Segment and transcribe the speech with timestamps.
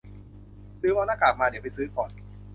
[0.81, 2.11] ลืมเอาหน้ากากมา เดี๋ยวไปซื้อก่อน